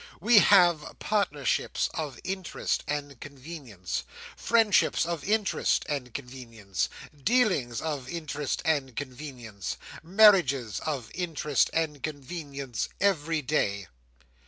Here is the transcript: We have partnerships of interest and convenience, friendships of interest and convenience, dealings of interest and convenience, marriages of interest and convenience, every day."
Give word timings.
We 0.19 0.39
have 0.39 0.95
partnerships 0.97 1.87
of 1.93 2.19
interest 2.23 2.83
and 2.87 3.19
convenience, 3.19 4.03
friendships 4.35 5.05
of 5.05 5.23
interest 5.23 5.85
and 5.87 6.11
convenience, 6.11 6.89
dealings 7.23 7.81
of 7.81 8.09
interest 8.09 8.63
and 8.65 8.95
convenience, 8.95 9.77
marriages 10.01 10.79
of 10.79 11.11
interest 11.13 11.69
and 11.71 12.01
convenience, 12.01 12.89
every 12.99 13.43
day." 13.43 13.89